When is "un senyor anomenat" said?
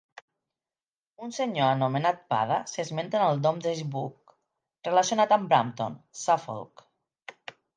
1.25-2.23